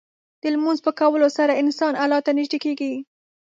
د 0.41 0.43
لمونځ 0.53 0.79
په 0.85 0.91
کولو 0.99 1.27
سره 1.37 1.59
انسان 1.63 1.93
الله 2.03 2.19
ته 2.25 2.31
نږدې 2.37 2.57
کېږي. 2.65 2.93